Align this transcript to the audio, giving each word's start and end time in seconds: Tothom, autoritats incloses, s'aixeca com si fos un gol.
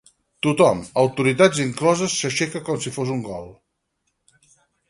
Tothom, 0.45 0.79
autoritats 1.01 1.61
incloses, 1.67 2.17
s'aixeca 2.23 2.63
com 2.71 2.83
si 2.87 2.97
fos 2.99 3.15
un 3.19 3.23
gol. 3.29 3.49